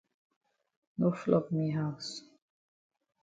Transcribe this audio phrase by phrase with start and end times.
[1.01, 2.09] No flop me haus.